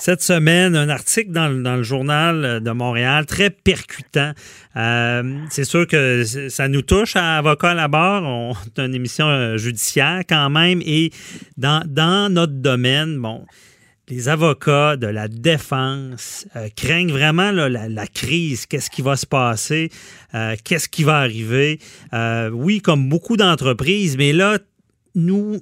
Cette 0.00 0.22
semaine, 0.22 0.76
un 0.76 0.88
article 0.88 1.30
dans, 1.30 1.48
le 1.48 1.82
journal 1.82 2.62
de 2.62 2.70
Montréal 2.70 3.26
très 3.26 3.50
percutant. 3.50 4.32
Euh, 4.74 5.44
c'est 5.50 5.64
sûr 5.64 5.86
que 5.86 6.24
ça 6.24 6.68
nous 6.68 6.80
touche 6.80 7.16
à 7.16 7.36
Avocat 7.36 7.72
à 7.72 7.74
la 7.74 7.86
barre. 7.86 8.22
On 8.22 8.54
est 8.78 8.80
une 8.80 8.94
émission 8.94 9.26
euh, 9.26 9.58
judiciaire 9.58 10.22
quand 10.26 10.48
même. 10.48 10.80
Et 10.86 11.10
dans, 11.58 11.84
notre 12.32 12.54
domaine, 12.54 13.18
bon, 13.18 13.44
les 14.08 14.30
avocats 14.30 14.96
de 14.96 15.06
la 15.06 15.28
défense 15.28 16.46
euh, 16.56 16.68
craignent 16.74 17.12
vraiment 17.12 17.50
la, 17.50 18.06
crise, 18.06 18.64
qu'est-ce 18.64 18.88
qui 18.88 19.02
va 19.02 19.16
se 19.16 19.26
passer, 19.26 19.90
qu'est-ce 20.64 20.88
qui 20.88 21.04
va 21.04 21.18
arriver? 21.18 21.78
oui, 22.52 22.80
comme 22.80 23.10
beaucoup 23.10 23.36
d'entreprises, 23.36 24.16
mais 24.16 24.32
là, 24.32 24.60
nous, 25.14 25.60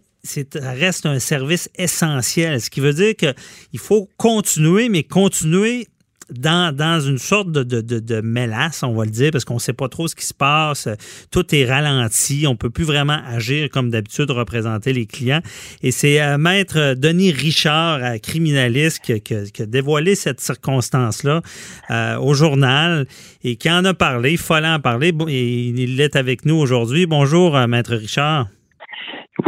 reste 0.54 1.06
un 1.06 1.18
service 1.18 1.70
essentiel, 1.76 2.60
ce 2.60 2.70
qui 2.70 2.80
veut 2.80 2.92
dire 2.92 3.14
qu'il 3.16 3.78
faut 3.78 4.08
continuer, 4.16 4.88
mais 4.88 5.02
continuer 5.02 5.88
dans, 6.30 7.00
une 7.00 7.18
sorte 7.18 7.50
de, 7.50 7.62
de, 7.62 7.80
de, 7.80 8.20
mélasse, 8.20 8.82
on 8.82 8.94
va 8.94 9.04
le 9.04 9.10
dire, 9.10 9.30
parce 9.30 9.44
qu'on 9.44 9.54
ne 9.54 9.60
sait 9.60 9.72
pas 9.72 9.88
trop 9.88 10.08
ce 10.08 10.14
qui 10.14 10.26
se 10.26 10.34
passe. 10.34 10.88
Tout 11.30 11.54
est 11.54 11.64
ralenti. 11.64 12.46
On 12.46 12.52
ne 12.52 12.56
peut 12.56 12.70
plus 12.70 12.84
vraiment 12.84 13.18
agir 13.26 13.68
comme 13.70 13.90
d'habitude, 13.90 14.30
représenter 14.30 14.92
les 14.92 15.06
clients. 15.06 15.40
Et 15.82 15.90
c'est 15.90 16.20
euh, 16.20 16.38
Maître 16.38 16.94
Denis 16.94 17.32
Richard, 17.32 18.00
euh, 18.02 18.18
criminaliste, 18.18 19.00
qui, 19.00 19.34
a 19.62 19.66
dévoilé 19.66 20.14
cette 20.14 20.40
circonstance-là 20.40 21.42
euh, 21.90 22.18
au 22.18 22.34
journal 22.34 23.06
et 23.42 23.56
qui 23.56 23.70
en 23.70 23.84
a 23.84 23.94
parlé. 23.94 24.32
Il 24.32 24.38
fallait 24.38 24.68
en 24.68 24.80
parler. 24.80 25.12
Et 25.28 25.68
il 25.68 26.00
est 26.00 26.16
avec 26.16 26.44
nous 26.44 26.56
aujourd'hui. 26.56 27.06
Bonjour, 27.06 27.56
Maître 27.66 27.94
Richard. 27.94 28.48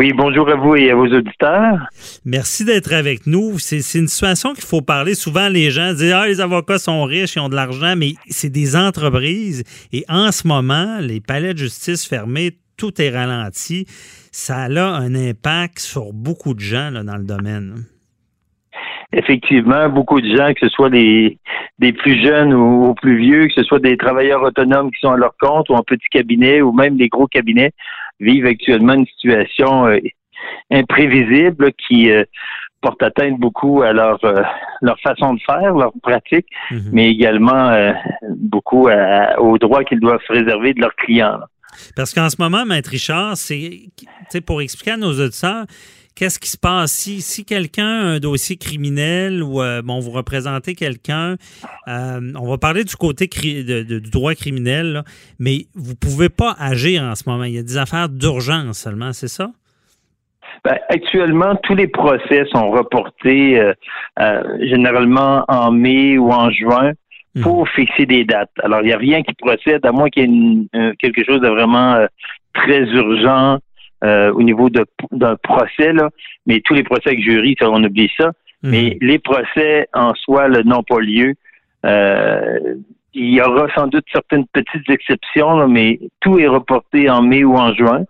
Oui, 0.00 0.14
bonjour 0.14 0.48
à 0.48 0.54
vous 0.54 0.76
et 0.76 0.90
à 0.90 0.94
vos 0.94 1.08
auditeurs. 1.08 1.86
Merci 2.24 2.64
d'être 2.64 2.94
avec 2.94 3.26
nous. 3.26 3.58
C'est 3.58 3.98
une 3.98 4.06
situation 4.06 4.54
qu'il 4.54 4.64
faut 4.64 4.80
parler. 4.80 5.12
Souvent, 5.12 5.50
les 5.50 5.68
gens 5.68 5.92
disent 5.92 6.14
Ah, 6.14 6.26
les 6.26 6.40
avocats 6.40 6.78
sont 6.78 7.04
riches, 7.04 7.36
ils 7.36 7.40
ont 7.40 7.50
de 7.50 7.54
l'argent, 7.54 7.96
mais 7.98 8.14
c'est 8.26 8.48
des 8.48 8.76
entreprises. 8.76 9.62
Et 9.92 10.06
en 10.08 10.32
ce 10.32 10.48
moment, 10.48 11.00
les 11.02 11.20
palais 11.20 11.52
de 11.52 11.58
justice 11.58 12.08
fermés, 12.08 12.52
tout 12.78 12.98
est 12.98 13.10
ralenti. 13.10 13.84
Ça 14.32 14.62
a 14.62 14.68
un 14.70 15.14
impact 15.14 15.80
sur 15.80 16.14
beaucoup 16.14 16.54
de 16.54 16.60
gens 16.60 16.90
dans 16.92 17.18
le 17.18 17.24
domaine. 17.24 17.84
Effectivement, 19.12 19.90
beaucoup 19.90 20.22
de 20.22 20.34
gens, 20.34 20.54
que 20.54 20.60
ce 20.60 20.68
soit 20.68 20.88
des, 20.88 21.36
des 21.78 21.92
plus 21.92 22.24
jeunes 22.24 22.54
ou, 22.54 22.94
plus 22.94 23.18
vieux, 23.18 23.48
que 23.48 23.52
ce 23.54 23.64
soit 23.64 23.80
des 23.80 23.98
travailleurs 23.98 24.42
autonomes 24.42 24.90
qui 24.92 25.00
sont 25.00 25.10
à 25.10 25.18
leur 25.18 25.34
compte 25.38 25.68
ou 25.68 25.74
en 25.74 25.82
petit 25.82 26.08
cabinet 26.10 26.62
ou 26.62 26.72
même 26.72 26.96
des 26.96 27.08
gros 27.08 27.26
cabinets, 27.26 27.72
vivent 28.20 28.46
actuellement 28.46 28.94
une 28.94 29.06
situation 29.06 29.86
euh, 29.86 29.98
imprévisible 30.70 31.72
qui 31.86 32.10
euh, 32.10 32.24
porte 32.80 33.02
atteinte 33.02 33.38
beaucoup 33.38 33.82
à 33.82 33.92
leur 33.92 34.24
euh, 34.24 34.42
leur 34.80 34.98
façon 35.00 35.34
de 35.34 35.40
faire, 35.40 35.74
leur 35.74 35.92
pratique, 36.02 36.46
mhm. 36.70 36.90
mais 36.92 37.10
également 37.10 37.92
beaucoup 38.30 38.88
aux 39.38 39.58
droits 39.58 39.84
qu'ils 39.84 40.00
doivent 40.00 40.20
réserver 40.28 40.72
de 40.72 40.80
leurs 40.80 40.94
clients. 40.96 41.38
Parce 41.94 42.14
qu'en 42.14 42.30
ce 42.30 42.36
moment, 42.38 42.64
Maître 42.64 42.90
Richard, 42.90 43.36
c'est 43.36 43.90
pour 44.46 44.62
expliquer 44.62 44.92
à 44.92 44.96
nos 44.96 45.12
auditeurs, 45.12 45.66
qu'est-ce 46.14 46.38
qui 46.38 46.48
se 46.48 46.58
passe? 46.58 46.92
Si, 46.92 47.20
si 47.20 47.44
quelqu'un 47.44 47.86
a 47.86 48.04
un 48.04 48.18
dossier 48.20 48.56
criminel 48.56 49.42
ou 49.42 49.60
bon, 49.84 50.00
vous 50.00 50.10
représentez 50.10 50.74
quelqu'un, 50.74 51.36
on 51.86 52.48
va 52.48 52.58
parler 52.58 52.84
du 52.84 52.96
côté 52.96 53.26
du 53.26 54.00
droit 54.10 54.34
criminel, 54.34 55.02
mais 55.38 55.66
vous 55.74 55.94
pouvez 55.94 56.28
pas 56.28 56.54
agir 56.58 57.02
en 57.02 57.14
ce 57.14 57.28
moment. 57.28 57.44
Il 57.44 57.54
y 57.54 57.58
a 57.58 57.62
des 57.62 57.76
affaires 57.76 58.08
d'urgence 58.08 58.78
seulement, 58.78 59.12
c'est 59.12 59.28
ça? 59.28 59.50
Ben, 60.64 60.76
actuellement, 60.88 61.56
tous 61.62 61.74
les 61.74 61.86
procès 61.86 62.44
sont 62.52 62.70
reportés 62.70 63.58
euh, 63.58 63.72
euh, 64.18 64.42
généralement 64.60 65.44
en 65.48 65.70
mai 65.70 66.18
ou 66.18 66.30
en 66.30 66.50
juin 66.50 66.92
pour 67.42 67.60
mhm. 67.60 67.66
fixer 67.68 68.06
des 68.06 68.24
dates. 68.24 68.50
Alors, 68.62 68.80
il 68.82 68.86
n'y 68.86 68.92
a 68.92 68.98
rien 68.98 69.22
qui 69.22 69.32
procède, 69.34 69.84
à 69.86 69.92
moins 69.92 70.10
qu'il 70.10 70.30
y 70.30 70.78
ait 70.78 70.92
quelque 70.98 71.24
chose 71.24 71.40
de 71.40 71.48
vraiment 71.48 71.94
euh, 71.94 72.06
très 72.52 72.80
urgent 72.80 73.58
au 74.02 74.42
niveau 74.42 74.68
d'un 74.70 75.36
procès, 75.36 75.92
là. 75.92 76.10
mais 76.46 76.60
tous 76.60 76.74
les 76.74 76.82
procès 76.82 77.10
avec 77.10 77.20
jury, 77.22 77.56
on 77.60 77.84
oublie 77.84 78.10
ça. 78.16 78.32
Mhm. 78.62 78.70
Mais 78.70 78.98
les 79.00 79.18
procès 79.18 79.88
en 79.94 80.14
soi 80.14 80.48
n'ont 80.48 80.82
pas 80.82 81.00
lieu. 81.00 81.34
il 83.12 83.34
y 83.34 83.40
aura 83.40 83.66
sans 83.74 83.88
doute 83.88 84.04
certaines 84.12 84.46
petites 84.46 84.88
exceptions, 84.88 85.66
mais 85.68 85.98
tout 86.20 86.38
est 86.38 86.46
reporté 86.46 87.10
en 87.10 87.22
mai 87.22 87.44
ou 87.44 87.56
en 87.56 87.74
juin. 87.74 88.04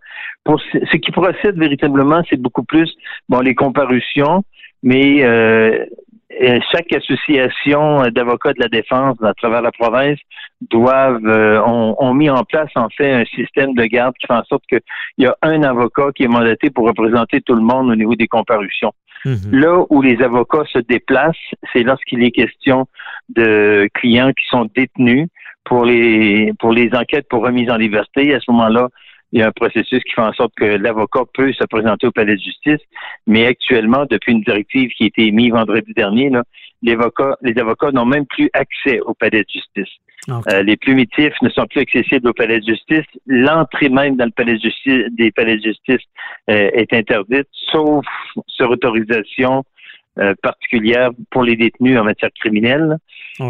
Pour 0.45 0.61
ce 0.61 0.97
qui 0.97 1.11
procède 1.11 1.59
véritablement, 1.59 2.23
c'est 2.29 2.41
beaucoup 2.41 2.65
plus 2.65 2.91
bon 3.29 3.41
les 3.41 3.55
comparutions, 3.55 4.43
mais 4.83 5.23
euh, 5.23 5.29
euh, 5.29 5.87
chaque 6.73 6.93
association 6.93 8.03
d'avocats 8.11 8.53
de 8.53 8.61
la 8.61 8.69
défense 8.69 9.17
à 9.23 9.35
travers 9.35 9.63
la 9.63 9.73
province 9.73 10.19
doivent 10.71 11.25
euh, 11.27 11.61
ont, 11.63 12.15
mis 12.15 12.31
en 12.31 12.45
place 12.45 12.71
en 12.77 12.89
fait 12.89 13.13
un 13.13 13.25
système 13.25 13.75
de 13.75 13.85
garde 13.85 14.15
qui 14.19 14.27
fait 14.27 14.35
en 14.35 14.45
sorte 14.45 14.63
qu'il 14.69 14.81
y 15.19 15.27
a 15.27 15.37
un 15.43 15.63
avocat 15.63 16.11
qui 16.15 16.25
est 16.25 16.29
mandaté 16.29 16.71
pour 16.71 16.87
représenter 16.87 17.41
tout 17.41 17.55
le 17.55 17.63
monde 17.63 17.91
au 17.91 17.97
niveau 17.97 18.15
des 18.15 18.29
comparutions. 18.29 18.93
Mhm. 19.25 19.37
Là 19.53 19.85
où 19.91 20.03
les 20.03 20.23
avocats 20.23 20.65
se 20.73 20.79
déplacent, 20.79 21.37
c'est 21.73 21.83
lorsqu'il 21.83 22.23
est 22.23 22.31
question 22.31 22.87
de 23.29 23.89
clients 23.95 24.33
qui 24.33 24.47
sont 24.49 24.69
détenus 24.75 25.29
pour 25.65 25.85
les 25.85 26.53
pour 26.59 26.73
les 26.73 26.91
enquêtes 26.95 27.27
pour 27.29 27.45
remise 27.45 27.71
en 27.71 27.77
liberté. 27.77 28.35
À 28.35 28.41
ce 28.41 28.51
moment-là, 28.51 28.89
il 29.33 29.41
y 29.41 29.43
a 29.43 29.49
un 29.49 29.53
processus 29.53 30.03
qui 30.03 30.13
fait 30.13 30.23
en 30.23 30.33
sorte 30.33 30.53
que 30.57 30.65
l'avocat 30.65 31.21
peut 31.35 31.53
se 31.53 31.65
présenter 31.65 32.07
au 32.07 32.11
palais 32.11 32.35
de 32.35 32.41
justice, 32.41 32.81
mais 33.27 33.47
actuellement, 33.47 34.05
depuis 34.11 34.33
une 34.33 34.43
directive 34.43 34.91
qui 34.91 35.05
a 35.05 35.07
été 35.07 35.27
émise 35.27 35.53
vendredi 35.53 35.93
dernier, 35.95 36.31
là, 36.31 36.43
les 36.83 36.95
avocats, 36.95 37.37
les 37.43 37.57
avocats 37.59 37.93
n'ont 37.93 38.07
même 38.07 38.27
plus 38.27 38.51
accès 38.55 39.01
au 39.01 39.15
palais 39.15 39.43
de 39.43 39.49
justice. 39.53 39.95
Euh, 40.29 40.63
les 40.63 40.77
plumitifs 40.77 41.35
ne 41.43 41.49
sont 41.49 41.67
plus 41.67 41.81
accessibles 41.81 42.29
au 42.29 42.33
palais 42.33 42.61
de 42.61 42.67
justice. 42.67 43.07
L'entrée 43.27 43.89
même 43.89 44.17
dans 44.17 44.27
le 44.27 44.31
palais 44.31 44.55
de 44.55 44.61
justice, 44.61 45.05
des 45.13 45.31
palais 45.31 45.57
de 45.57 45.63
justice 45.63 46.05
euh, 46.51 46.71
est 46.73 46.93
interdite, 46.93 47.49
sauf 47.71 48.05
sur 48.47 48.71
autorisation 48.71 49.65
euh, 50.19 50.35
particulière 50.43 51.11
pour 51.31 51.43
les 51.43 51.57
détenus 51.57 51.99
en 51.99 52.05
matière 52.05 52.31
criminelle 52.39 52.97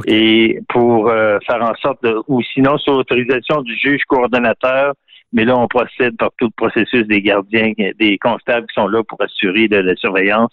et 0.06 0.60
pour 0.68 1.10
faire 1.10 1.62
en 1.62 1.74
sorte 1.82 2.00
de, 2.04 2.16
ou 2.28 2.42
sinon 2.42 2.78
sur 2.78 2.92
autorisation 2.92 3.62
du 3.62 3.76
juge 3.76 4.02
coordonnateur 4.06 4.94
mais 5.32 5.44
là, 5.44 5.56
on 5.56 5.68
procède 5.68 6.16
par 6.16 6.30
tout 6.38 6.46
le 6.46 6.56
processus 6.56 7.06
des 7.06 7.22
gardiens, 7.22 7.72
des 7.98 8.18
constables 8.18 8.66
qui 8.66 8.74
sont 8.74 8.88
là 8.88 9.02
pour 9.04 9.20
assurer 9.22 9.68
de 9.68 9.76
la 9.76 9.94
surveillance. 9.96 10.50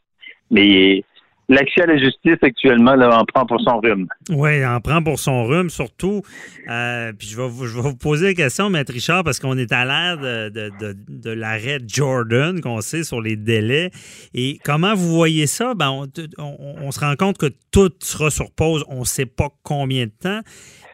Mais 0.51 1.03
L'accès 1.49 1.83
à 1.83 1.85
la 1.85 1.97
justice 1.97 2.37
actuellement 2.41 2.95
là, 2.95 3.17
en 3.17 3.23
prend 3.23 3.45
pour 3.45 3.61
son 3.61 3.79
rhume. 3.79 4.07
Oui, 4.29 4.65
en 4.65 4.81
prend 4.81 5.01
pour 5.01 5.17
son 5.17 5.45
rhume, 5.45 5.69
surtout. 5.69 6.21
Euh, 6.69 7.13
puis 7.17 7.29
je 7.29 7.37
vais, 7.37 7.47
vous, 7.47 7.95
poser 7.95 8.27
la 8.27 8.33
question, 8.33 8.69
Maître 8.69 8.91
Richard, 8.91 9.23
parce 9.23 9.39
qu'on 9.39 9.57
est 9.57 9.71
à 9.71 9.85
l'ère 9.85 10.17
de, 10.17 11.29
l'arrêt 11.29 11.79
Jordan, 11.87 12.59
qu'on 12.59 12.81
sait 12.81 13.05
sur 13.05 13.21
les 13.21 13.37
délais. 13.37 13.91
Et 14.33 14.59
comment 14.65 14.93
vous 14.93 15.07
voyez 15.07 15.47
ça? 15.47 15.73
Ben, 15.73 15.89
on, 16.37 16.57
on, 16.81 16.91
se 16.91 16.99
rend 16.99 17.15
compte 17.15 17.37
que 17.37 17.47
tout 17.71 17.91
sera 18.01 18.29
sur 18.29 18.51
pause. 18.51 18.83
On 18.89 18.99
ne 18.99 19.05
sait 19.05 19.25
pas 19.25 19.47
combien 19.63 20.05
de 20.05 20.11
temps. 20.11 20.41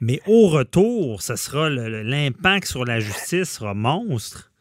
Mais 0.05 0.19
au 0.27 0.49
retour, 0.49 1.21
ce 1.21 1.37
sera 1.37 1.69
l'impact 1.69 2.65
sur 2.65 2.83
la 2.83 2.99
justice 2.99 3.57
sera 3.57 3.73
monstre. 3.73 4.51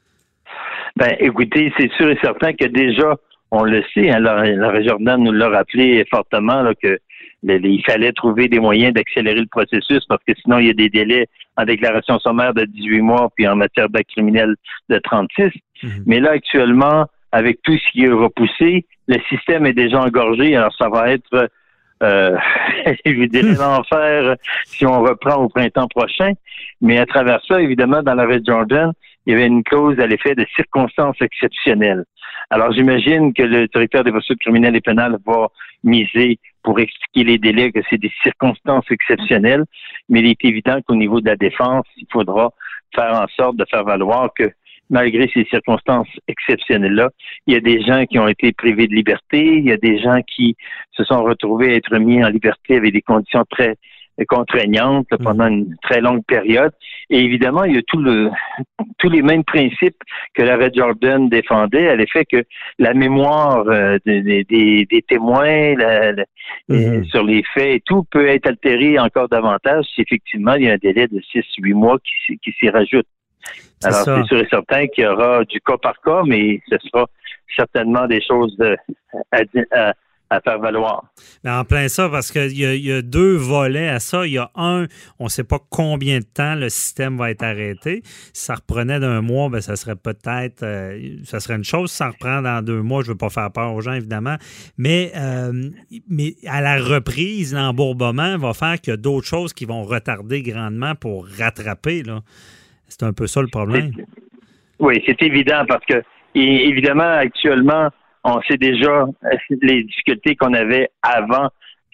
Ben, 0.94 1.16
écoutez, 1.18 1.72
c'est 1.76 1.90
sûr 1.94 2.08
et 2.10 2.18
certain 2.22 2.52
que 2.52 2.66
déjà, 2.66 3.16
on 3.50 3.64
le 3.64 3.82
sait, 3.92 4.10
hein, 4.10 4.20
la, 4.20 4.82
Jordan 4.82 5.22
nous 5.22 5.32
l'a 5.32 5.48
rappelé 5.48 6.04
fortement 6.10 6.64
que 6.80 6.98
il 7.44 7.82
fallait 7.84 8.12
trouver 8.12 8.46
des 8.46 8.60
moyens 8.60 8.94
d'accélérer 8.94 9.40
le 9.40 9.46
processus 9.46 10.04
parce 10.08 10.22
que 10.24 10.32
sinon 10.42 10.58
il 10.58 10.68
y 10.68 10.70
a 10.70 10.74
des 10.74 10.88
délais 10.88 11.26
en 11.56 11.64
déclaration 11.64 12.20
sommaire 12.20 12.54
de 12.54 12.64
18 12.64 13.00
mois 13.00 13.30
puis 13.34 13.48
en 13.48 13.56
matière 13.56 13.88
d'acte 13.88 14.10
criminel 14.10 14.54
de 14.90 14.98
36. 14.98 15.50
Mhm. 15.82 15.90
Mais 16.06 16.20
là 16.20 16.30
actuellement, 16.32 17.06
avec 17.32 17.60
tout 17.62 17.76
ce 17.76 17.90
qui 17.90 18.04
est 18.04 18.12
repoussé, 18.12 18.86
le 19.08 19.16
système 19.28 19.66
est 19.66 19.72
déjà 19.72 20.00
engorgé. 20.00 20.54
Alors 20.54 20.72
ça 20.78 20.88
va 20.88 21.10
être 21.10 21.50
euh, 22.02 22.36
je 23.04 23.24
dirais 23.26 23.54
l'enfer 23.54 24.36
si 24.64 24.86
on 24.86 25.02
reprend 25.02 25.36
au 25.36 25.48
printemps 25.48 25.88
prochain. 25.88 26.32
Mais 26.80 26.98
à 26.98 27.06
travers 27.06 27.40
ça, 27.46 27.60
évidemment, 27.60 28.02
dans 28.02 28.14
l'arrêt 28.14 28.40
Jordan, 28.44 28.92
il 29.26 29.32
y 29.32 29.36
avait 29.36 29.46
une 29.46 29.62
cause 29.62 29.98
à 30.00 30.06
l'effet 30.06 30.34
de 30.34 30.46
circonstances 30.56 31.20
exceptionnelles. 31.20 32.04
Alors, 32.50 32.72
j'imagine 32.72 33.32
que 33.32 33.42
le 33.42 33.68
directeur 33.68 34.04
des 34.04 34.12
poursuites 34.12 34.40
criminelles 34.40 34.76
et 34.76 34.80
pénales 34.80 35.16
va 35.24 35.48
miser 35.84 36.38
pour 36.62 36.78
expliquer 36.80 37.24
les 37.24 37.38
délais 37.38 37.72
que 37.72 37.80
c'est 37.88 37.98
des 37.98 38.12
circonstances 38.22 38.84
exceptionnelles, 38.90 39.64
mais 40.08 40.20
il 40.20 40.26
est 40.26 40.44
évident 40.44 40.78
qu'au 40.86 40.94
niveau 40.94 41.20
de 41.20 41.26
la 41.26 41.36
défense, 41.36 41.86
il 41.96 42.06
faudra 42.12 42.50
faire 42.94 43.14
en 43.14 43.26
sorte 43.36 43.56
de 43.56 43.64
faire 43.70 43.84
valoir 43.84 44.30
que 44.36 44.44
malgré 44.92 45.28
ces 45.34 45.44
circonstances 45.46 46.08
exceptionnelles-là, 46.28 47.10
il 47.46 47.54
y 47.54 47.56
a 47.56 47.60
des 47.60 47.82
gens 47.82 48.04
qui 48.04 48.18
ont 48.18 48.28
été 48.28 48.52
privés 48.52 48.86
de 48.86 48.94
liberté, 48.94 49.56
il 49.56 49.64
y 49.64 49.72
a 49.72 49.78
des 49.78 49.98
gens 49.98 50.20
qui 50.22 50.54
se 50.92 51.02
sont 51.02 51.22
retrouvés 51.24 51.72
à 51.72 51.76
être 51.76 51.96
mis 51.98 52.22
en 52.22 52.28
liberté 52.28 52.76
avec 52.76 52.92
des 52.92 53.02
conditions 53.02 53.44
très 53.50 53.76
contraignantes 54.28 55.10
mm. 55.10 55.24
pendant 55.24 55.46
une 55.48 55.74
très 55.82 56.00
longue 56.00 56.24
période. 56.26 56.72
Et 57.10 57.20
évidemment, 57.20 57.64
il 57.64 57.74
y 57.74 57.78
a 57.78 57.82
tout 57.86 57.98
le, 57.98 58.30
tous 58.98 59.08
les 59.08 59.22
mêmes 59.22 59.44
principes 59.44 59.96
que 60.34 60.42
la 60.42 60.56
Red 60.56 60.74
Jordan 60.76 61.28
défendait 61.28 61.88
à 61.88 61.96
l'effet 61.96 62.24
que 62.24 62.44
la 62.78 62.94
mémoire 62.94 63.64
euh, 63.68 63.98
des, 64.04 64.44
des, 64.44 65.04
témoins 65.08 65.74
mm-hmm. 66.68 67.04
sur 67.04 67.24
les 67.24 67.42
faits 67.54 67.76
et 67.76 67.80
tout 67.80 68.04
peut 68.10 68.28
être 68.28 68.46
altérée 68.46 68.98
encore 68.98 69.28
davantage 69.28 69.86
si 69.94 70.02
effectivement 70.02 70.54
il 70.54 70.64
y 70.64 70.68
a 70.68 70.74
un 70.74 70.76
délai 70.76 71.08
de 71.08 71.18
6-8 71.34 71.74
mois 71.74 71.98
qui, 71.98 72.38
qui 72.38 72.52
s'y 72.52 72.68
rajoute. 72.68 73.06
Alors, 73.84 74.04
c'est 74.04 74.24
sûr 74.26 74.38
et 74.38 74.48
certain 74.48 74.86
qu'il 74.86 75.04
y 75.04 75.06
aura 75.06 75.44
du 75.44 75.60
cas 75.60 75.76
par 75.76 76.00
cas, 76.00 76.22
mais 76.26 76.60
ce 76.70 76.76
sera 76.88 77.06
certainement 77.56 78.06
des 78.06 78.20
choses 78.22 78.56
à, 79.30 80.40
faire 80.40 80.58
valoir. 80.60 81.04
en 81.46 81.62
plein 81.64 81.88
ça, 81.88 82.08
parce 82.08 82.32
qu'il 82.32 82.56
y, 82.56 82.92
a 82.92 83.02
deux 83.02 83.36
volets 83.36 83.90
à 83.90 84.00
ça. 84.00 84.26
Il 84.26 84.32
y 84.32 84.38
a 84.38 84.50
un, 84.54 84.86
on 85.18 85.24
ne 85.24 85.28
sait 85.28 85.44
pas 85.44 85.58
combien 85.68 86.20
de 86.20 86.24
temps 86.24 86.54
le 86.54 86.70
système 86.70 87.18
va 87.18 87.30
être 87.30 87.42
arrêté. 87.42 88.00
Si 88.32 88.44
ça 88.46 88.54
reprenait 88.54 88.98
d'un 88.98 89.20
mois, 89.20 89.50
ben, 89.50 89.60
ça 89.60 89.76
serait 89.76 89.96
peut-être, 89.96 90.62
euh, 90.62 91.18
ça 91.24 91.38
serait 91.38 91.56
une 91.56 91.64
chose. 91.64 91.90
Si 91.90 91.98
ça 91.98 92.08
reprend 92.08 92.40
dans 92.40 92.64
deux 92.64 92.80
mois, 92.80 93.02
je 93.02 93.08
ne 93.08 93.12
veux 93.12 93.18
pas 93.18 93.28
faire 93.28 93.52
peur 93.52 93.74
aux 93.74 93.82
gens, 93.82 93.92
évidemment. 93.92 94.36
Mais, 94.78 95.12
euh, 95.16 95.68
mais 96.08 96.34
à 96.46 96.62
la 96.62 96.78
reprise, 96.78 97.52
l'embourbement 97.52 98.38
va 98.38 98.54
faire 98.54 98.80
qu'il 98.80 98.92
y 98.92 98.94
a 98.94 98.96
d'autres 98.96 99.26
choses 99.26 99.52
qui 99.52 99.66
vont 99.66 99.82
retarder 99.82 100.40
grandement 100.40 100.94
pour 100.94 101.26
rattraper. 101.26 102.04
Là. 102.04 102.20
C'est 102.92 103.04
un 103.06 103.14
peu 103.14 103.26
ça 103.26 103.40
le 103.40 103.48
problème. 103.48 103.90
Oui, 104.78 105.02
c'est 105.06 105.22
évident 105.22 105.64
parce 105.66 105.84
que, 105.86 106.02
évidemment, 106.34 107.14
actuellement, 107.16 107.88
on 108.22 108.40
sait 108.42 108.58
déjà 108.58 109.06
les 109.62 109.84
difficultés 109.84 110.36
qu'on 110.36 110.52
avait 110.52 110.90
avant 111.02 111.48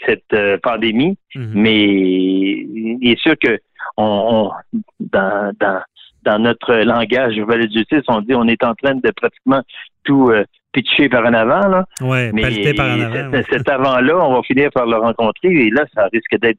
cette 0.04 0.32
euh, 0.32 0.58
pandémie, 0.60 1.16
mhm. 1.34 1.52
mais 1.54 1.82
il 1.82 2.98
est 3.02 3.20
sûr 3.20 3.34
que 3.40 3.58
on, 3.96 4.50
dans, 4.98 5.52
dans, 6.24 6.38
notre 6.38 6.74
langage 6.74 7.40
on 8.08 8.20
dit 8.20 8.34
on 8.34 8.48
est 8.48 8.62
en 8.62 8.74
train 8.74 8.94
de 8.94 9.10
pratiquement 9.12 9.62
tout 10.04 10.28
euh, 10.30 10.44
pitcher 10.72 11.08
par 11.08 11.24
en 11.24 11.34
avant. 11.34 11.68
Là. 11.68 11.84
Ouais, 12.00 12.30
mais 12.32 12.72
par 12.74 12.86
en 12.86 13.00
avant. 13.00 13.42
Cet, 13.50 13.68
avant-là, 13.68 14.16
on 14.18 14.34
va 14.34 14.42
finir 14.42 14.70
par 14.72 14.86
le 14.86 14.96
rencontrer 14.96 15.48
et 15.48 15.70
là, 15.70 15.84
ça 15.94 16.08
risque 16.12 16.38
d'être 16.40 16.58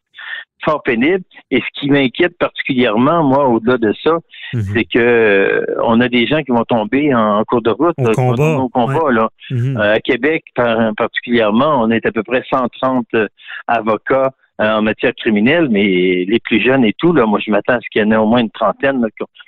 fort 0.64 0.84
pénible. 0.84 1.24
Et 1.52 1.60
ce 1.60 1.80
qui 1.80 1.90
m'inquiète 1.90 2.38
particulièrement, 2.38 3.24
moi, 3.24 3.48
au-delà 3.48 3.78
de 3.78 3.94
ça, 4.04 4.18
mhm. 4.54 4.62
c'est 4.74 4.84
que 4.84 5.00
euh, 5.00 5.66
on 5.84 6.02
a 6.02 6.10
des 6.10 6.28
gens 6.28 6.42
qui 6.44 6.52
vont 6.52 6.66
tomber 6.66 7.14
en, 7.14 7.44
cours 7.46 7.62
de 7.62 7.70
route. 7.70 7.96
Au 7.98 8.70
combat. 8.70 9.12
là. 9.12 9.30
Mhm. 9.52 9.78
Euh, 9.78 9.96
à 9.96 10.00
Québec, 10.00 10.44
particulièrement, 10.56 11.82
on 11.82 11.92
est 11.92 12.06
à 12.06 12.12
peu 12.12 12.24
près 12.24 12.44
130 12.50 13.06
euh, 13.16 13.28
avocats 13.68 14.32
en 14.60 14.82
matière 14.82 15.14
criminelle, 15.16 15.70
mais 15.70 16.26
les 16.28 16.40
plus 16.44 16.62
jeunes 16.62 16.84
et 16.84 16.94
tout, 16.98 17.14
là, 17.14 17.26
moi, 17.26 17.40
je 17.46 17.50
m'attends 17.50 17.76
à 17.76 17.80
ce 17.80 17.90
qu'il 17.92 18.02
y 18.02 18.06
en 18.06 18.12
ait 18.12 18.18
au 18.18 18.28
moins 18.28 18.42
une 18.42 18.50
trentaine 18.50 19.06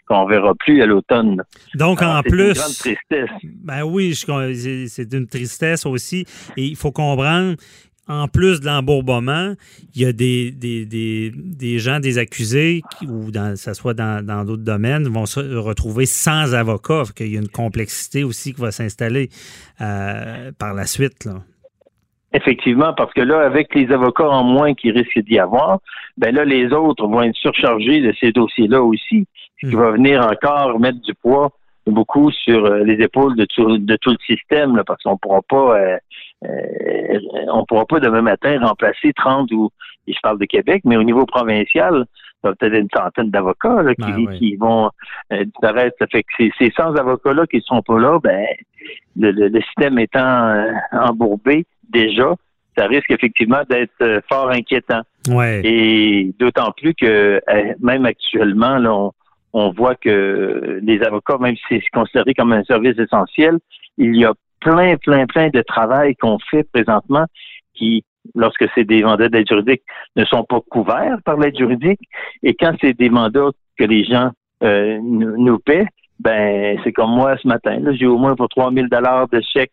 qu'on 0.07 0.25
verra 0.25 0.53
plus 0.55 0.81
à 0.81 0.85
l'automne. 0.85 1.43
Donc, 1.75 2.01
en 2.01 2.21
plus. 2.21 2.49
Une 2.49 2.53
grande 2.53 2.73
tristesse. 2.73 3.29
Ben 3.43 3.83
oui, 3.83 4.15
c'est 4.15 5.13
une 5.13 5.27
tristesse 5.27 5.85
aussi. 5.85 6.25
Et 6.55 6.63
il 6.63 6.75
faut 6.75 6.91
comprendre 6.91 7.55
en 8.07 8.27
plus 8.27 8.59
de 8.59 8.65
l'embourbement, 8.65 9.53
il 9.95 10.01
y 10.01 10.05
a 10.05 10.11
des, 10.11 10.51
des, 10.51 11.79
gens, 11.79 11.99
des 11.99 12.17
accusés, 12.17 12.81
ou 13.07 13.31
dans, 13.31 13.55
ça 13.55 13.73
soit 13.73 13.93
dans 13.93 14.45
d'autres 14.45 14.63
domaines, 14.63 15.07
vont 15.07 15.25
se 15.25 15.39
retrouver 15.39 16.05
sans 16.05 16.53
avocat. 16.53 17.03
Il 17.19 17.31
y 17.31 17.37
a 17.37 17.39
une 17.39 17.47
complexité 17.47 18.23
aussi 18.23 18.53
qui 18.53 18.61
va 18.61 18.71
s'installer 18.71 19.29
euh, 19.79 20.51
par 20.57 20.73
la 20.73 20.85
suite. 20.85 21.25
Là. 21.25 21.43
Effectivement, 22.33 22.93
parce 22.93 23.13
que 23.13 23.21
là, 23.21 23.41
avec 23.41 23.75
les 23.75 23.91
avocats 23.91 24.29
en 24.29 24.43
moins 24.43 24.73
qui 24.73 24.91
risquent 24.91 25.19
d'y 25.19 25.37
avoir, 25.37 25.79
ben 26.17 26.33
là, 26.33 26.45
les 26.45 26.71
autres 26.71 27.05
vont 27.05 27.21
être 27.23 27.35
surchargés 27.35 27.99
de 27.99 28.13
ces 28.19 28.31
dossiers-là 28.31 28.81
aussi, 28.81 29.27
ce 29.61 29.67
qui 29.67 29.75
hmm. 29.75 29.79
va 29.79 29.91
venir 29.91 30.25
encore 30.25 30.79
mettre 30.79 31.01
du 31.01 31.13
poids 31.15 31.51
beaucoup 31.87 32.31
sur 32.31 32.65
euh, 32.65 32.83
les 32.83 33.03
épaules 33.03 33.35
de 33.35 33.45
tout, 33.45 33.77
de 33.77 33.95
tout 33.97 34.11
le 34.11 34.35
système, 34.35 34.81
parce 34.85 35.01
qu'on 35.03 35.17
pourra 35.17 35.41
pas 35.47 35.79
euh, 35.79 35.97
euh, 36.45 37.19
on 37.51 37.65
pourra 37.65 37.85
pas 37.85 37.99
demain 37.99 38.21
matin 38.21 38.59
remplacer 38.61 39.13
30 39.13 39.51
ou 39.51 39.69
je 40.07 40.17
parle 40.21 40.39
de 40.39 40.45
Québec, 40.45 40.81
mais 40.85 40.97
au 40.97 41.03
niveau 41.03 41.25
provincial, 41.25 42.05
il 42.43 42.47
y 42.47 42.49
a 42.49 42.55
peut-être 42.55 42.75
une 42.75 42.87
centaine 42.95 43.29
d'avocats 43.29 43.83
qui, 43.95 44.25
ben 44.25 44.37
qui, 44.37 44.55
vont 44.55 44.89
disparaître. 45.31 45.95
Ça 45.99 46.07
fait 46.07 46.23
que 46.23 46.29
ces, 46.37 46.51
ces 46.57 46.71
100 46.75 46.95
avocats-là 46.95 47.45
qui 47.45 47.57
ne 47.57 47.61
sont 47.61 47.81
pas 47.83 47.99
là, 47.99 48.19
ben 48.21 48.45
le, 49.15 49.31
le, 49.31 49.61
système 49.61 49.99
étant 49.99 50.65
embourbé 50.91 51.65
déjà, 51.91 52.33
ça 52.77 52.87
risque 52.87 53.11
effectivement 53.11 53.61
d'être 53.69 54.21
fort 54.29 54.49
inquiétant. 54.49 55.01
Ouais. 55.29 55.61
Et 55.63 56.33
d'autant 56.39 56.71
plus 56.71 56.93
que 56.93 57.41
même 57.79 58.05
actuellement, 58.05 58.77
là, 58.77 58.93
on, 58.93 59.11
on 59.53 59.71
voit 59.71 59.95
que 59.95 60.79
les 60.81 61.01
avocats, 61.01 61.37
même 61.39 61.55
si 61.55 61.79
c'est 61.81 61.89
considéré 61.93 62.33
comme 62.33 62.53
un 62.53 62.63
service 62.63 62.97
essentiel, 62.97 63.59
il 63.97 64.15
y 64.15 64.25
a 64.25 64.33
plein, 64.59 64.95
plein, 64.97 65.25
plein 65.25 65.49
de 65.49 65.61
travail 65.61 66.15
qu'on 66.15 66.37
fait 66.49 66.63
présentement 66.71 67.25
qui, 67.73 68.03
lorsque 68.35 68.65
c'est 68.75 68.85
des 68.85 69.03
mandats 69.03 69.29
d'aide 69.29 69.47
juridique, 69.47 69.81
ne 70.15 70.23
sont 70.25 70.43
pas 70.43 70.61
couverts 70.69 71.17
par 71.25 71.37
l'aide 71.37 71.57
juridique. 71.57 72.01
Et 72.43 72.53
quand 72.53 72.73
c'est 72.79 72.93
des 72.93 73.09
mandats 73.09 73.49
que 73.77 73.83
les 73.83 74.05
gens 74.05 74.31
euh, 74.63 74.99
nous 75.01 75.59
paient, 75.59 75.87
ben 76.23 76.77
c'est 76.83 76.91
comme 76.91 77.11
moi 77.11 77.35
ce 77.41 77.47
matin. 77.47 77.79
J'ai 77.93 78.05
au 78.05 78.17
moins 78.17 78.35
pour 78.35 78.49
3000 78.49 78.87
dollars 78.89 79.27
de 79.29 79.41
chèques. 79.41 79.71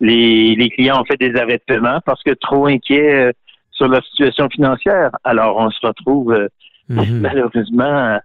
les, 0.00 0.54
les 0.54 0.70
clients 0.70 1.00
ont 1.00 1.04
fait 1.04 1.16
des 1.16 1.34
arrêts 1.38 1.58
de 1.58 1.62
paiement 1.66 2.00
parce 2.04 2.22
que 2.22 2.32
trop 2.32 2.66
inquiets 2.66 3.28
euh, 3.28 3.32
sur 3.72 3.88
leur 3.88 4.04
situation 4.04 4.48
financière. 4.50 5.10
Alors 5.24 5.56
on 5.56 5.70
se 5.70 5.86
retrouve 5.86 6.32
euh, 6.32 6.48
mm-hmm. 6.90 7.20
malheureusement 7.20 8.18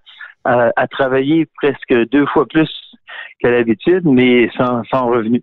à, 0.44 0.88
travailler 0.92 1.48
presque 1.56 2.10
deux 2.12 2.26
fois 2.28 2.46
plus 2.46 2.70
qu'à 3.40 3.50
l'habitude, 3.50 4.04
mais 4.06 4.50
sans, 4.56 4.84
sans 4.92 5.08
revenu. 5.08 5.42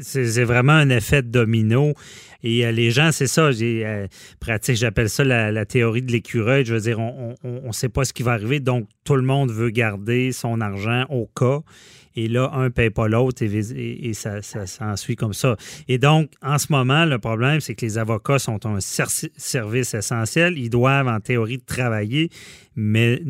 C'est 0.00 0.44
vraiment 0.44 0.72
un 0.72 0.90
effet 0.90 1.22
domino. 1.22 1.94
Et 2.42 2.66
euh, 2.66 2.72
les 2.72 2.90
gens, 2.90 3.12
c'est 3.12 3.26
ça, 3.26 3.50
euh, 3.50 4.06
pratique, 4.40 4.76
j'appelle 4.76 5.08
ça 5.08 5.24
la, 5.24 5.64
théorie 5.64 6.02
de 6.02 6.12
l'écureuil. 6.12 6.64
Je 6.64 6.74
veux 6.74 6.80
dire, 6.80 6.98
on 6.98 7.36
ne 7.44 7.72
sait 7.72 7.88
pas 7.88 8.04
ce 8.04 8.12
qui 8.12 8.22
va 8.22 8.32
arriver, 8.32 8.60
donc 8.60 8.88
tout 9.04 9.16
le 9.16 9.22
monde 9.22 9.50
veut 9.50 9.70
garder 9.70 10.32
son 10.32 10.60
argent 10.60 11.06
au 11.08 11.26
cas. 11.26 11.60
Et 12.14 12.28
là, 12.28 12.50
un 12.52 12.64
ne 12.64 12.68
paye 12.68 12.90
pas 12.90 13.08
l'autre 13.08 13.42
et, 13.42 14.12
ça, 14.12 14.42
ça 14.42 14.66
s'ensuit 14.66 15.16
comme 15.16 15.32
ça. 15.32 15.56
Et 15.88 15.96
donc, 15.98 16.30
en 16.42 16.58
ce 16.58 16.66
moment, 16.70 17.06
le 17.06 17.18
problème, 17.18 17.60
c'est 17.60 17.74
que 17.74 17.86
les 17.86 17.96
avocats 17.96 18.38
sont 18.38 18.66
un 18.66 18.80
service 18.80 19.94
essentiel. 19.94 20.58
Ils 20.58 20.68
doivent, 20.68 21.08
en 21.08 21.20
théorie, 21.20 21.58
travailler, 21.58 22.28
mais 22.76 23.22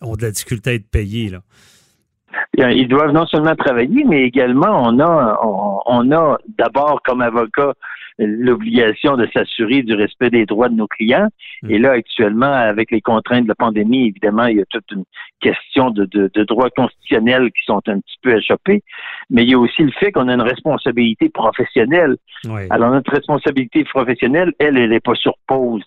ont 0.00 0.16
de 0.16 0.22
la 0.22 0.30
difficulté 0.30 0.70
à 0.70 0.74
être 0.74 0.88
payés. 0.88 1.28
Là. 1.28 1.42
Ils 2.56 2.88
doivent 2.88 3.12
non 3.12 3.26
seulement 3.26 3.54
travailler, 3.54 4.04
mais 4.04 4.22
également, 4.22 4.82
on 4.84 4.98
a, 5.00 5.38
on 5.86 6.12
a 6.12 6.38
d'abord 6.58 7.00
comme 7.04 7.22
avocat 7.22 7.74
l'obligation 8.18 9.16
de 9.16 9.28
s'assurer 9.32 9.82
du 9.82 9.94
respect 9.94 10.30
des 10.30 10.44
droits 10.44 10.68
de 10.68 10.74
nos 10.74 10.88
clients. 10.88 11.28
Mm. 11.62 11.70
Et 11.70 11.78
là, 11.78 11.92
actuellement, 11.92 12.52
avec 12.52 12.90
les 12.90 13.00
contraintes 13.00 13.44
de 13.44 13.48
la 13.48 13.54
pandémie, 13.54 14.08
évidemment, 14.08 14.46
il 14.46 14.58
y 14.58 14.60
a 14.60 14.64
toute 14.66 14.90
une 14.90 15.04
question 15.40 15.90
de, 15.90 16.04
de, 16.04 16.44
droits 16.44 16.70
constitutionnels 16.70 17.50
qui 17.52 17.64
sont 17.64 17.80
un 17.86 18.00
petit 18.00 18.18
peu 18.22 18.36
échappés. 18.36 18.82
Mais 19.30 19.44
il 19.44 19.50
y 19.50 19.54
a 19.54 19.58
aussi 19.58 19.82
le 19.82 19.92
fait 19.92 20.10
qu'on 20.10 20.28
a 20.28 20.34
une 20.34 20.42
responsabilité 20.42 21.28
professionnelle. 21.28 22.16
Alors, 22.70 22.90
notre 22.90 23.12
responsabilité 23.12 23.84
professionnelle, 23.84 24.52
elle, 24.58 24.76
elle 24.76 24.90
n'est 24.90 25.00
pas 25.00 25.14
sur 25.14 25.34
pause. 25.46 25.84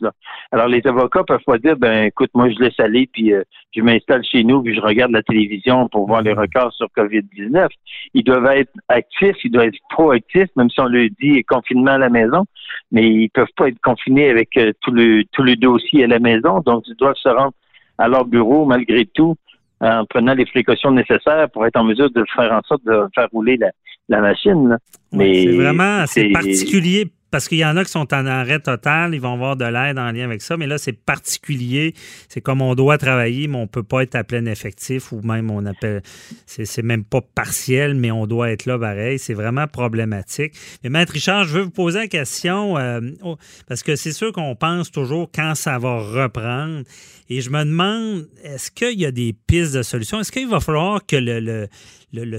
Alors, 0.52 0.68
les 0.68 0.86
avocats 0.86 1.24
peuvent 1.24 1.44
pas 1.46 1.58
dire, 1.58 1.76
ben, 1.76 2.06
écoute, 2.06 2.30
moi, 2.34 2.50
je 2.50 2.60
laisse 2.60 2.80
aller, 2.80 3.10
puis 3.12 3.34
euh, 3.34 3.44
je 3.76 3.82
m'installe 3.82 4.24
chez 4.24 4.44
nous, 4.44 4.62
puis 4.62 4.76
je 4.76 4.82
regarde 4.82 5.12
la 5.12 5.24
télévision 5.24 5.90
pour 5.90 6.08
voir 6.08 6.22
les 6.22 6.31
mm. 6.34 6.40
records 6.40 6.74
sur 6.74 6.88
COVID-19. 6.98 7.68
Ils 8.14 8.24
doivent 8.24 8.46
être 8.48 8.72
actifs, 8.90 9.38
ils 9.44 9.52
doivent 9.52 9.68
être 9.68 9.80
proactifs, 9.90 10.50
même 10.56 10.70
si 10.70 10.80
on 10.80 10.86
le 10.86 11.10
dit 11.10 11.44
confinement 11.44 11.92
à 11.92 11.98
la 11.98 12.10
maison 12.10 12.46
mais 12.92 13.08
ils 13.08 13.30
peuvent 13.30 13.48
pas 13.56 13.70
être 13.70 13.80
confinés 13.82 14.30
avec 14.30 14.56
euh, 14.58 14.72
tout 14.82 14.92
le 14.92 15.24
tout 15.32 15.44
le 15.44 15.56
dossier 15.56 16.04
à 16.04 16.08
la 16.08 16.20
maison, 16.20 16.60
donc 16.66 16.84
ils 16.88 16.96
doivent 16.96 17.16
se 17.16 17.30
rendre 17.30 17.54
à 17.98 18.08
leur 18.08 18.26
bureau 18.26 18.66
malgré 18.66 19.06
tout 19.06 19.36
en 19.80 20.06
prenant 20.06 20.34
les 20.34 20.46
précautions 20.46 20.92
nécessaires 20.92 21.50
pour 21.52 21.66
être 21.66 21.78
en 21.78 21.84
mesure 21.84 22.12
de 22.12 22.24
faire 22.36 22.52
en 22.52 22.62
sorte 22.68 22.84
de 22.86 23.04
faire 23.16 23.28
rouler 23.32 23.58
la, 23.58 24.22
machine. 24.22 24.78
Mais 25.12 25.44
c'est 25.44 25.56
vraiment 25.56 26.04
particulier 26.34 27.08
parce 27.32 27.48
qu'il 27.48 27.58
y 27.60 27.66
en 27.66 27.78
a 27.78 27.84
qui 27.84 27.92
sont 27.92 28.14
en 28.14 28.26
arrêt 28.26 28.60
total, 28.60 29.16
ils 29.16 29.22
vont 29.22 29.34
avoir 29.34 29.56
de 29.56 29.66
l'aide 29.66 29.98
en 29.98 30.12
lien 30.12 30.26
avec 30.26 30.42
ça, 30.42 30.58
mais 30.58 30.68
là, 30.68 30.78
c'est 30.78 30.94
particulier. 30.94 31.94
C'est 32.30 32.42
comme 32.42 32.62
on 32.62 32.76
doit 32.76 32.98
travailler, 32.98 33.48
mais 33.48 33.58
on 33.58 33.62
ne 33.62 33.68
peut 33.68 33.84
pas 33.84 34.04
être 34.04 34.16
à 34.16 34.24
plein 34.24 34.46
effectif 34.46 35.12
ou 35.12 35.22
même 35.22 35.50
on 35.50 35.66
appelle, 35.66 36.02
c'est 36.46 36.84
même 36.84 37.04
pas 37.04 37.22
partiel, 37.22 37.96
mais 37.96 38.12
on 38.12 38.28
doit 38.28 38.52
être 38.52 38.66
là 38.66 38.78
pareil. 38.78 39.18
C'est 39.18 39.34
vraiment 39.34 39.68
problématique. 39.68 40.54
Mais 40.84 40.90
Maître 40.90 41.14
Richard, 41.14 41.46
je 41.46 41.60
veux 41.60 41.64
vous 41.64 41.72
poser 41.72 42.00
la 42.00 42.08
question, 42.08 42.78
euh, 42.78 43.00
parce 43.68 43.82
que 43.82 43.96
c'est 43.96 44.14
sûr 44.14 44.32
qu'on 44.32 44.56
pense 44.56 44.92
toujours 44.92 45.30
quand 45.34 45.56
ça 45.56 45.80
va 45.80 46.00
reprendre. 46.00 46.84
Et 47.34 47.40
je 47.40 47.50
me 47.50 47.64
demande, 47.64 48.28
est-ce 48.44 48.70
qu'il 48.70 49.00
y 49.00 49.06
a 49.06 49.12
des 49.12 49.32
pistes 49.32 49.74
de 49.74 49.84
solutions? 49.84 50.20
Est-ce 50.20 50.34
qu'il 50.34 50.50
va 50.50 50.60
falloir 50.60 51.06
que 51.06 51.16
le, 51.16 51.70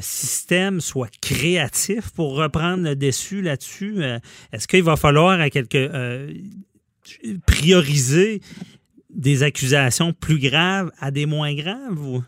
système 0.02 0.82
soit 0.82 1.08
créatif 1.22 2.10
pour 2.10 2.36
reprendre 2.36 2.84
le 2.84 2.94
dessus 2.94 3.40
là-dessus? 3.40 3.94
Euh, 4.02 4.18
est-ce 4.52 4.68
qu'il 4.68 4.81
va 4.82 4.96
falloir 4.96 5.40
à 5.40 5.50
quelque, 5.50 5.76
euh, 5.76 6.32
prioriser 7.46 8.40
des 9.10 9.42
accusations 9.42 10.12
plus 10.12 10.38
graves 10.38 10.90
à 11.00 11.10
des 11.10 11.26
moins 11.26 11.54
graves? 11.54 11.98
Ou? 11.98 12.22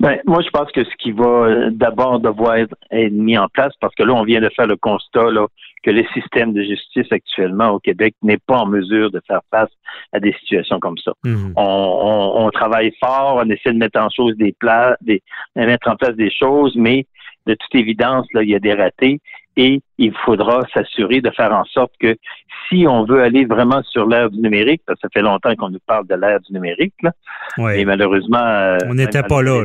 Ben, 0.00 0.18
moi, 0.26 0.42
je 0.42 0.50
pense 0.50 0.70
que 0.72 0.84
ce 0.84 0.96
qui 0.98 1.12
va 1.12 1.24
euh, 1.24 1.70
d'abord 1.70 2.20
devoir 2.20 2.56
être 2.56 3.12
mis 3.12 3.38
en 3.38 3.48
place, 3.48 3.72
parce 3.80 3.94
que 3.94 4.02
là, 4.02 4.12
on 4.12 4.24
vient 4.24 4.40
de 4.40 4.50
faire 4.54 4.66
le 4.66 4.76
constat 4.76 5.30
là, 5.30 5.46
que 5.82 5.90
le 5.90 6.04
système 6.14 6.52
de 6.52 6.62
justice 6.62 7.06
actuellement 7.10 7.70
au 7.70 7.78
Québec 7.78 8.14
n'est 8.22 8.38
pas 8.38 8.58
en 8.58 8.66
mesure 8.66 9.10
de 9.10 9.20
faire 9.26 9.40
face 9.50 9.70
à 10.12 10.20
des 10.20 10.32
situations 10.40 10.80
comme 10.80 10.98
ça. 10.98 11.12
Mhm. 11.24 11.52
On, 11.56 12.50
travaille 12.52 12.92
fort, 13.02 13.42
on 13.44 13.50
essaie 13.50 13.72
de 13.72 13.78
mettre 13.78 14.00
en 14.00 14.08
chose 14.08 14.36
des 14.36 14.52
plats, 14.52 14.96
des, 15.00 15.22
de 15.56 15.64
mettre 15.64 15.88
en 15.88 15.96
place 15.96 16.16
des 16.16 16.30
choses, 16.30 16.74
mais 16.76 17.06
de 17.46 17.54
toute 17.54 17.74
évidence, 17.74 18.26
là, 18.32 18.42
il 18.42 18.50
y 18.50 18.54
a 18.54 18.60
des 18.60 18.72
ratés 18.72 19.20
et 19.56 19.80
il 19.98 20.12
faudra 20.24 20.60
s'assurer 20.72 21.20
de 21.20 21.30
faire 21.30 21.52
en 21.52 21.64
sorte 21.64 21.92
que 22.00 22.16
si 22.68 22.86
on 22.88 23.04
veut 23.04 23.22
aller 23.22 23.44
vraiment 23.44 23.82
sur 23.82 24.06
l'ère 24.06 24.30
du 24.30 24.40
numérique, 24.40 24.82
parce 24.86 24.98
que 24.98 25.06
ça 25.06 25.08
fait 25.12 25.22
longtemps 25.22 25.54
qu'on 25.54 25.70
nous 25.70 25.80
parle 25.86 26.06
de 26.06 26.14
l'ère 26.14 26.40
du 26.40 26.52
numérique, 26.52 26.94
là, 27.02 27.12
et 27.74 27.84
malheureusement, 27.84 28.38
euh, 28.38 28.78
on 28.88 28.94
n'était 28.94 29.22
pas 29.22 29.42
là. 29.42 29.64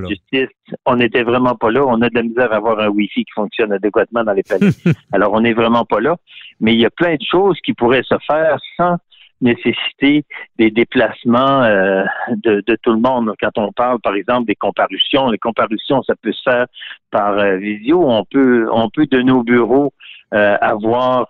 on 0.85 0.95
n'était 0.95 1.23
vraiment 1.23 1.55
pas 1.55 1.71
là. 1.71 1.85
On 1.85 2.01
a 2.01 2.09
de 2.09 2.15
la 2.15 2.23
misère 2.23 2.51
à 2.51 2.57
avoir 2.57 2.79
un 2.79 2.89
Wi-Fi 2.89 3.23
qui 3.25 3.31
fonctionne 3.33 3.71
adéquatement 3.71 4.23
dans 4.23 4.33
les 4.33 4.43
paliers. 4.47 4.71
Alors, 5.11 5.33
on 5.33 5.41
n'est 5.41 5.53
vraiment 5.53 5.85
pas 5.85 5.99
là. 5.99 6.17
Mais 6.59 6.73
il 6.73 6.79
y 6.79 6.85
a 6.85 6.89
plein 6.89 7.15
de 7.15 7.23
choses 7.29 7.57
qui 7.63 7.73
pourraient 7.73 8.03
se 8.03 8.15
faire 8.27 8.59
sans 8.77 8.97
nécessiter 9.41 10.25
des 10.57 10.71
déplacements 10.71 11.63
euh, 11.63 12.03
de, 12.43 12.61
tout 12.81 12.91
le 12.91 12.99
monde. 12.99 13.33
Quand 13.41 13.57
on 13.57 13.71
parle, 13.71 13.99
par 14.01 14.15
exemple, 14.15 14.47
des 14.47 14.55
comparutions, 14.55 15.29
les 15.29 15.37
comparutions, 15.37 16.03
ça 16.03 16.13
peut 16.21 16.31
se 16.31 16.41
faire 16.43 16.65
par 17.11 17.37
euh, 17.37 17.57
visio. 17.57 18.03
On 18.09 18.25
peut, 18.25 18.67
on 18.71 18.89
peut 18.89 19.05
de 19.05 19.21
nos 19.21 19.43
bureaux 19.43 19.93
euh, 20.33 20.57
avoir 20.61 21.27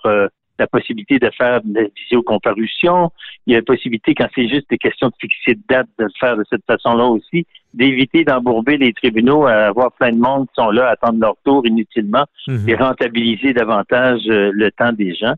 la 0.59 0.67
possibilité 0.67 1.17
de 1.19 1.29
faire 1.37 1.61
des 1.63 1.91
visiocomparutions. 1.95 3.11
Il 3.47 3.53
y 3.53 3.55
a 3.55 3.59
la 3.59 3.65
possibilité, 3.65 4.13
quand 4.13 4.27
c'est 4.35 4.47
juste 4.47 4.69
des 4.69 4.77
questions 4.77 5.07
de 5.07 5.13
fixer 5.19 5.55
de 5.55 5.61
date, 5.67 5.87
de 5.97 6.05
le 6.05 6.11
faire 6.19 6.37
de 6.37 6.43
cette 6.49 6.65
façon-là 6.65 7.05
aussi, 7.05 7.47
d'éviter 7.73 8.23
d'embourber 8.23 8.77
les 8.77 8.93
tribunaux 8.93 9.45
à 9.45 9.67
avoir 9.67 9.91
plein 9.93 10.11
de 10.11 10.19
monde 10.19 10.47
qui 10.47 10.61
sont 10.61 10.71
là 10.71 10.87
à 10.87 10.91
attendre 10.91 11.19
leur 11.19 11.35
tour 11.45 11.65
inutilement 11.65 12.25
mhm. 12.47 12.67
et 12.67 12.75
rentabiliser 12.75 13.53
davantage 13.53 14.21
le 14.25 14.69
temps 14.71 14.91
des 14.91 15.15
gens. 15.15 15.35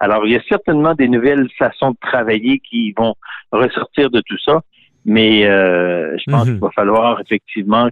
Alors, 0.00 0.26
il 0.26 0.32
y 0.32 0.36
a 0.36 0.42
certainement 0.48 0.94
des 0.94 1.08
nouvelles 1.08 1.48
façons 1.58 1.92
de 1.92 1.96
travailler 2.00 2.58
qui 2.58 2.92
vont 2.96 3.14
ressortir 3.52 4.10
de 4.10 4.20
tout 4.26 4.38
ça, 4.44 4.62
mais 5.04 5.46
euh, 5.46 6.16
je 6.18 6.30
pense 6.30 6.46
mhm. 6.46 6.54
qu'il 6.54 6.60
va 6.60 6.70
falloir 6.70 7.20
effectivement 7.20 7.88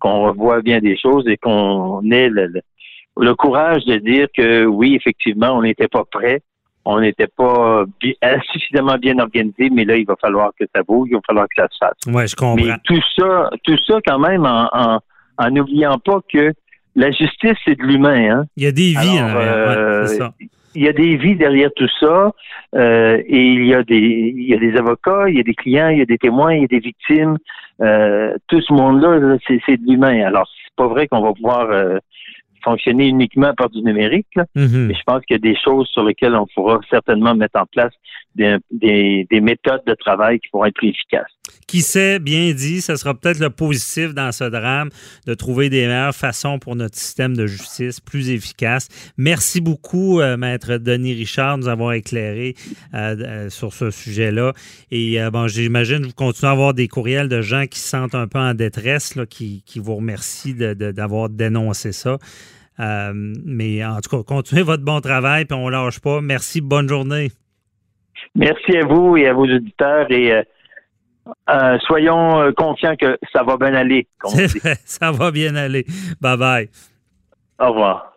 qu'on 0.00 0.22
revoie 0.22 0.62
bien 0.62 0.80
des 0.80 0.96
choses 0.96 1.26
et 1.28 1.36
qu'on 1.36 2.02
ait 2.10 2.28
le, 2.28 2.62
courage 3.34 3.84
de 3.84 3.96
dire 3.96 4.28
que 4.36 4.64
oui, 4.64 4.94
effectivement, 4.94 5.52
on 5.52 5.62
n'était 5.62 5.88
pas 5.88 6.04
prêt, 6.10 6.42
on 6.84 7.00
n'était 7.00 7.26
pas 7.26 7.84
suffisamment 8.52 8.96
bien 8.96 9.18
organisé, 9.18 9.70
mais 9.70 9.84
là, 9.84 9.96
il 9.96 10.06
va 10.06 10.16
falloir 10.20 10.50
que 10.58 10.64
ça 10.74 10.82
bouge, 10.82 11.08
il 11.10 11.14
va 11.14 11.20
falloir 11.26 11.46
que 11.46 11.62
ça 11.62 11.68
se 11.70 11.78
fasse. 11.78 11.98
Oui, 12.06 12.26
je 12.26 12.36
comprends. 12.36 12.56
Mais 12.56 12.72
tout 12.84 13.00
ça, 13.18 13.50
tout 13.64 13.78
ça 13.86 13.98
quand 14.04 14.18
même 14.18 14.46
en 14.46 15.50
n'oubliant 15.50 15.98
pas 15.98 16.20
que 16.32 16.52
la 16.96 17.10
justice, 17.12 17.56
c'est 17.64 17.78
de 17.78 17.82
l'humain. 17.82 18.30
Hein? 18.30 18.44
Il 18.56 18.64
y 18.64 18.66
a 18.66 18.72
des 18.72 18.90
vies. 18.90 19.18
Hein, 19.18 19.36
euh, 19.36 20.06
ça 20.06 20.32
il 20.74 20.84
y 20.84 20.88
a 20.88 20.92
des 20.92 21.16
vies 21.16 21.36
derrière 21.36 21.70
tout 21.74 21.88
ça, 21.98 22.32
euh, 22.76 23.20
et 23.26 23.42
il 23.42 23.66
y 23.66 23.74
a 23.74 23.82
des 23.82 24.34
il 24.36 24.48
y 24.48 24.54
a 24.54 24.58
des 24.58 24.76
avocats, 24.76 25.28
il 25.28 25.36
y 25.36 25.40
a 25.40 25.42
des 25.42 25.54
clients, 25.54 25.88
il 25.88 25.98
y 25.98 26.02
a 26.02 26.06
des 26.06 26.18
témoins, 26.18 26.54
il 26.54 26.62
y 26.62 26.64
a 26.64 26.68
des 26.68 26.80
victimes. 26.80 27.38
Euh, 27.80 28.34
tout 28.48 28.60
ce 28.60 28.72
monde-là, 28.72 29.38
c'est, 29.46 29.76
de 29.76 29.90
l'humain. 29.90 30.24
Alors, 30.26 30.46
c'est 30.46 30.74
pas 30.76 30.86
vrai 30.86 31.08
qu'on 31.08 31.22
va 31.22 31.32
pouvoir 31.32 31.70
euh, 31.70 31.98
fonctionner 32.62 33.08
uniquement 33.08 33.52
par 33.54 33.70
du 33.70 33.82
numérique, 33.82 34.36
mm-hmm. 34.56 34.86
mais 34.86 34.94
je 34.94 35.02
pense 35.06 35.24
qu'il 35.24 35.34
y 35.34 35.38
a 35.38 35.52
des 35.52 35.58
choses 35.58 35.88
sur 35.88 36.04
lesquelles 36.04 36.34
on 36.34 36.46
pourra 36.54 36.80
certainement 36.88 37.34
mettre 37.34 37.60
en 37.60 37.66
place 37.66 37.92
des, 38.34 38.58
des 38.70 39.40
méthodes 39.40 39.82
de 39.86 39.94
travail 39.94 40.38
qui 40.40 40.48
pourront 40.50 40.66
être 40.66 40.74
plus 40.74 40.88
efficaces 40.88 41.39
qui 41.70 41.82
sait, 41.82 42.18
bien 42.18 42.52
dit, 42.52 42.80
ce 42.80 42.96
sera 42.96 43.14
peut-être 43.14 43.38
le 43.38 43.48
positif 43.48 44.12
dans 44.12 44.32
ce 44.32 44.42
drame 44.42 44.90
de 45.26 45.34
trouver 45.34 45.70
des 45.70 45.86
meilleures 45.86 46.14
façons 46.14 46.58
pour 46.58 46.74
notre 46.74 46.96
système 46.96 47.36
de 47.36 47.46
justice 47.46 48.00
plus 48.00 48.30
efficace. 48.30 48.88
Merci 49.16 49.60
beaucoup, 49.60 50.20
euh, 50.20 50.36
Maître 50.36 50.78
Denis 50.78 51.14
Richard, 51.14 51.58
de 51.58 51.62
nous 51.62 51.68
avoir 51.68 51.92
éclairé 51.92 52.54
euh, 52.94 53.16
euh, 53.20 53.50
sur 53.50 53.72
ce 53.72 53.92
sujet-là. 53.92 54.52
Et 54.90 55.18
bon, 55.32 55.46
j'imagine 55.46 56.00
que 56.00 56.06
vous 56.06 56.12
continuez 56.12 56.48
à 56.48 56.52
avoir 56.52 56.74
des 56.74 56.88
courriels 56.88 57.28
de 57.28 57.40
gens 57.40 57.66
qui 57.66 57.78
se 57.78 57.88
sentent 57.88 58.16
un 58.16 58.26
peu 58.26 58.38
en 58.40 58.54
détresse, 58.54 59.16
qui, 59.28 59.62
vous 59.76 59.94
remercient 59.94 60.54
d'avoir 60.54 61.28
dénoncé 61.28 61.92
ça. 61.92 62.18
mais 62.78 63.84
en 63.84 64.00
tout 64.00 64.16
cas, 64.16 64.22
continuez 64.24 64.62
votre 64.62 64.82
bon 64.82 65.00
travail, 65.00 65.44
puis 65.44 65.56
on 65.56 65.66
ne 65.66 65.70
lâche 65.70 66.00
pas. 66.00 66.20
Merci, 66.20 66.60
bonne 66.60 66.88
journée. 66.88 67.30
Merci 68.34 68.76
à 68.76 68.86
vous 68.86 69.16
et 69.16 69.28
à 69.28 69.32
vos 69.32 69.46
auditeurs 69.46 70.10
et 70.10 70.32
euh, 71.48 71.78
soyons 71.80 72.40
euh, 72.40 72.52
confiants 72.52 72.96
que 72.96 73.18
ça 73.32 73.42
va 73.42 73.56
bien 73.56 73.74
aller. 73.74 74.06
ça 74.84 75.12
va 75.12 75.30
bien 75.30 75.54
aller. 75.56 75.84
Bye 76.20 76.36
bye. 76.36 76.68
Au 77.58 77.68
revoir. 77.68 78.09